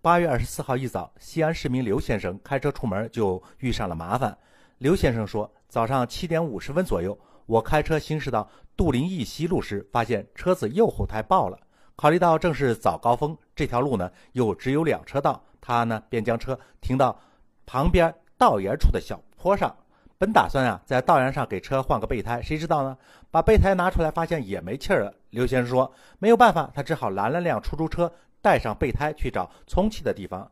[0.00, 4.36] 八月二十四号一早，西安市民刘先生开车出门就遇上了麻烦。
[4.78, 11.58] 刘先生说，早上七点五十分左右，我开车行驶到杜林驿西路时，发现车子右后胎爆了。
[11.96, 17.20] 考虑到正是早高峰，这条路呢又只有两车道，他呢便将车停到
[17.66, 19.76] 旁边道沿处的小坡上。
[20.18, 22.98] 本打算啊在道沿上给车换个备胎，谁知道呢？
[23.30, 25.14] 把备胎拿出来，发现也没气儿了。
[25.30, 28.12] 刘先生说，没有办法，他只好拦了辆出租车。
[28.40, 30.48] 带上备胎去找充气的地方，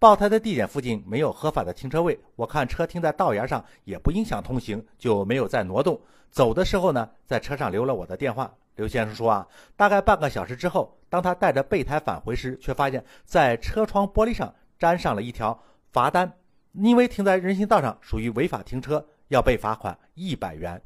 [0.00, 6.00] 爆胎的地点附近没有合法的停车位，我看车停在道沿上也不影响通行，就没有再挪动。
[6.30, 8.52] 走的时候呢，在车上留了我的电话。
[8.74, 9.46] 刘先生说啊，
[9.76, 15.60] 大概半个小时之后，当他带着备胎返回时，却发现在车窗玻璃上粘上了一条
[15.92, 16.32] 罚单，
[16.72, 20.80] 因为停在人行道上属于违法停车，要被罚款一百元。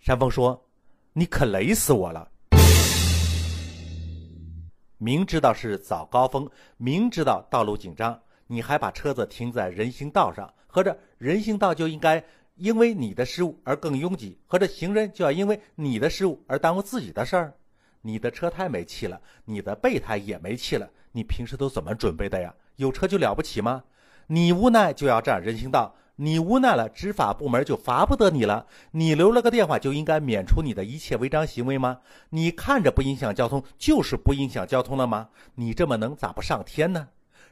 [0.00, 0.68] 山峰说
[1.12, 2.28] ：“你可雷死我了。”
[4.98, 12.24] 明知道是早高峰，明知道道路紧张，你还把车子停在人行道上，合着人行道就应该
[12.56, 17.54] 因为你的失误而更拥挤，合着行人就要因为你的失误而耽误自己的事儿？
[18.06, 22.54] 你的车胎没气了，你的备胎也没气了，你平时都怎么准备的呀？
[22.76, 23.82] 有车就了不起吗？
[24.26, 25.94] 你无奈就要占人行道。
[26.16, 28.66] 你无奈了，执法部门就罚不得你了。
[28.90, 32.00] 你留了个电话，就应该免除你的一切违章行为吗？
[32.28, 35.30] 你看着不影响交通，就是不影响交通了吗？
[35.54, 37.08] 你这么能咋不上天呢？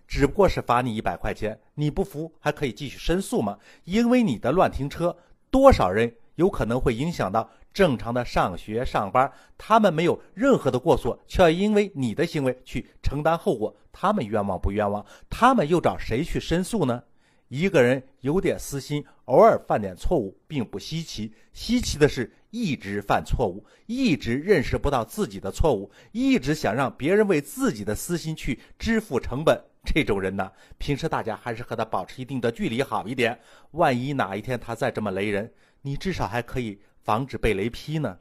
[0.06, 3.58] 只不过是罚你一百块钱，你不服还可以继续申诉吗？
[3.84, 5.16] 因为你的乱停车，
[5.50, 15.04] 多少人有可能会影响到正常的上学上班，他们没有任何的过错，却要因为你的行为去承担后果，他们冤枉不冤枉？
[15.30, 17.02] 他们又找谁去申诉呢？
[17.48, 21.34] 一个人有点私心，偶尔犯点错误，并不稀奇。
[21.52, 29.62] 稀奇的是，一直犯错误，一直认识不到自己的错误，一直想让别人为自己的私心去支付成本。
[29.84, 33.38] 这种人呢，平时大家还是和他保持一定的距离好一点。
[33.72, 38.18] 万一哪一天他再这么雷人，你至少还可以防止被雷劈呢。